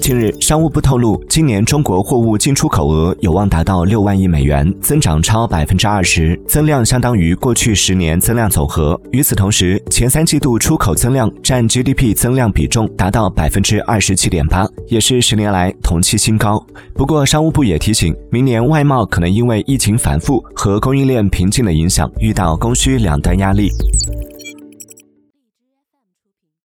[0.00, 9.00] 近日商务部透露今年中国货物进出口额有望达到六万亿美元增长超百分之二十增量相当于过去十年增量总和。
[9.12, 16.64] 与此同时前三季度出口增量占 gdp 增量比重达到百分之二十七点八也是十年来同期新高。
[16.94, 23.70] 不过商务部也提醒明年外贸可能因为疫情反复和供应链瓶颈的影响遇到供需两端压力。